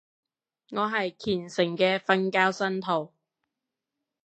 [0.71, 3.13] 我係虔誠嘅瞓覺信徒